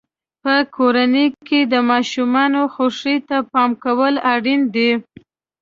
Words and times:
په 0.43 0.55
کورنۍ 0.75 1.27
کې 1.47 1.59
د 1.73 1.75
ماشومانو 1.89 2.61
خوښۍ 2.73 3.17
ته 3.27 3.37
پام 3.51 3.71
کول 3.83 4.13
اړین 4.33 4.61
دي. 4.75 4.91